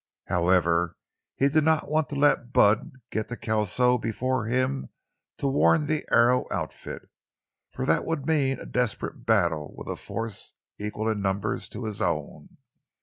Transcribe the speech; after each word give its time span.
However, 0.29 0.97
he 1.35 1.47
did 1.47 1.63
not 1.63 1.87
want 1.87 2.09
to 2.09 2.15
let 2.15 2.51
Bud 2.51 2.89
get 3.11 3.29
to 3.29 3.37
Kelso 3.37 3.99
before 3.99 4.45
him 4.47 4.89
to 5.37 5.45
warn 5.47 5.85
the 5.85 6.07
Arrow 6.11 6.47
outfit; 6.49 7.03
for 7.69 7.85
that 7.85 8.03
would 8.03 8.25
mean 8.25 8.59
a 8.59 8.65
desperate 8.65 9.27
battle 9.27 9.75
with 9.77 9.87
a 9.87 9.95
force 9.95 10.53
equal 10.79 11.07
in 11.07 11.21
numbers 11.21 11.69
to 11.69 11.83
his 11.85 12.01
own. 12.01 12.57